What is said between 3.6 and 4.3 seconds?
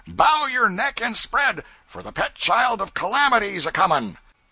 a coming!'